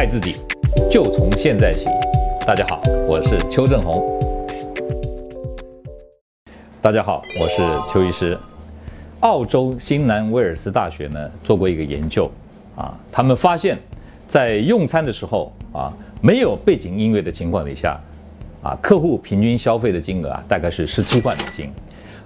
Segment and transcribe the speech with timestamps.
[0.00, 0.32] 爱自己，
[0.90, 1.84] 就从现在起。
[2.46, 4.18] 大家好，我是邱正红。
[6.80, 7.60] 大家好，我是
[7.92, 8.34] 邱医师。
[9.20, 12.30] 澳洲新南威尔斯大学呢做过一个研究
[12.76, 13.76] 啊，他们发现，
[14.26, 18.00] 在用餐的时候啊，没有背景音乐的情况底下，
[18.62, 21.70] 啊，客户平均消费的金额啊大概是十七块美金。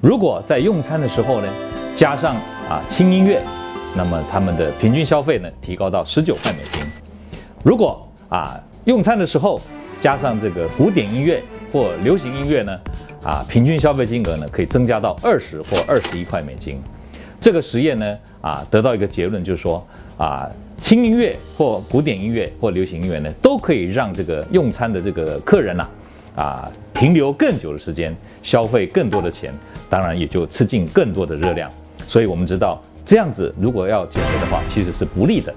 [0.00, 1.46] 如果在用餐的时候呢，
[1.94, 2.34] 加上
[2.68, 3.40] 啊轻音乐，
[3.96, 6.82] 那么他们的平均消费呢提高到十九块美金。
[7.62, 9.60] 如果啊用餐的时候
[9.98, 12.78] 加上这个古典音乐或流行音乐呢，
[13.22, 16.80] 啊平均消费金额呢可以增加到二十或二十一块美金。
[17.38, 20.48] 这个实验呢啊得到一个结论，就是说啊
[20.80, 25.88] 轻音乐或古典音乐或流行音乐呢都可以让这个用餐的这个客人呐
[26.36, 29.52] 啊，停留更久的时间，消费更多的钱，
[29.90, 31.70] 当然也就吃进更多的热量。
[32.08, 35.54] 所以我们知道这样子如果要减肥的话，其实是不利的。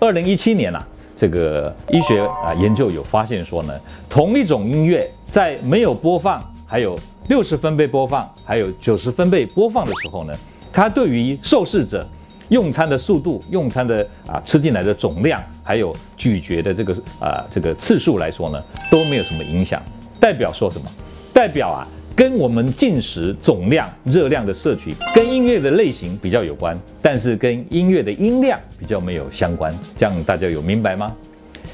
[0.00, 0.82] 二零一七年呐。
[1.16, 3.72] 这个医学啊研究有发现说呢，
[4.08, 6.96] 同一种音乐在没有播放，还有
[7.28, 10.34] 六十分贝播放，还有九十分贝播放的时候呢，
[10.72, 12.06] 它对于受试者
[12.50, 19.82] 用餐的速度、用餐的啊吃进来的总量，还有咀嚼的这个啊这个次数来说呢，都没有什么影响。
[20.20, 20.88] 代表说什么？
[21.32, 21.88] 代表啊。
[22.16, 29.70] 跟我们进食总量、热量的摄取，跟音乐的类型比较有关，但是跟音乐的音量比较没有相关。
[29.98, 31.14] 这样大家有明白吗？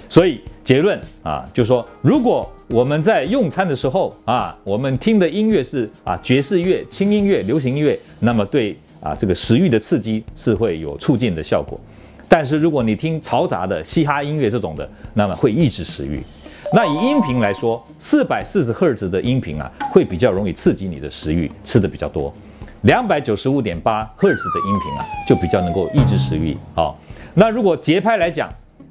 [0.08, 11.80] 所以结论啊，就说如果我们在用餐的时候啊，我们听的音乐是啊爵士乐、轻音乐、流行音乐，那么对啊这个食欲的刺激是会有促进的效果。
[12.28, 16.20] 但是如果你听嘈杂的嘻哈音乐这种的，那么会抑制食欲。
[16.74, 22.32] 那以音频来说，四百四十赫兹的音频啊，会比较容易刺激你的食欲，吃的比较多。
[22.82, 26.56] 两百九十五点八赫兹的音频啊，就比较能够抑制食欲。
[26.74, 26.90] 啊，
[27.34, 28.48] 那如果节拍来讲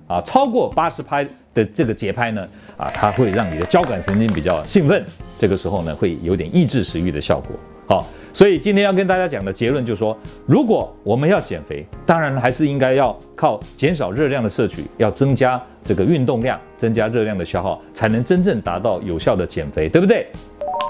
[0.08, 5.04] 啊，超过八十拍的这个节拍呢，啊，它会让你的交感神经比较兴奋，
[5.40, 7.56] 这个时候呢，会有点抑制食欲的效果。
[7.92, 8.08] 好。
[8.34, 20.26] 所以今天要跟大家讲的结论就是说，如果我们要减肥，当然还是应该要靠减少热量的摄取，要增加这个运动量，增加热量的消耗，才能真正达到有效的减肥，对不对？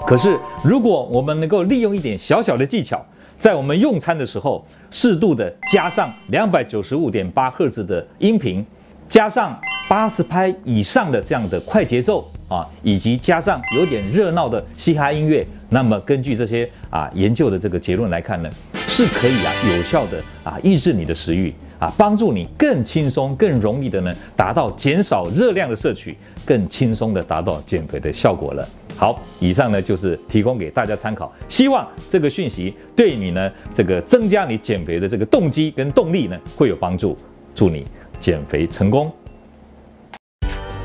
[0.06, 3.04] 可是如果我们能够利用一点小小的技巧，
[3.36, 8.64] 在我们用餐的时候，适度的加上两百九十五点八赫兹的音频，
[9.08, 15.44] 加上八十拍以上的这样的快节奏啊，以及加上有点热闹的嘻哈音乐。
[15.72, 18.50] 那么根据这些啊研究的这个结论来看呢，
[18.88, 28.68] 是可以啊有效的啊抑制你的食欲啊，帮助你更轻松、更容易的呢达到减少热量的摄取，更轻松的达到减肥的效果了。
[28.98, 37.16] 好，以上呢就是提供给大家参考，希望这个讯息对你呢这个增加你减肥的这个动机跟动力呢会有帮助，
[37.54, 37.86] 祝你
[38.20, 39.10] 减肥成功。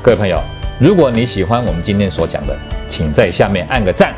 [0.02, 0.40] 各位朋友，
[0.80, 2.56] 如果你喜欢我们今天所讲的，
[2.88, 4.14] 请在下面按个赞。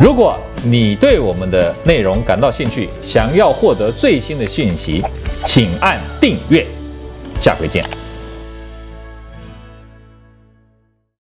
[0.00, 5.02] 如果你对我们的内容感到兴趣，想要获得最新的讯息，
[5.44, 6.66] 请按订阅。
[7.40, 7.84] 下回见。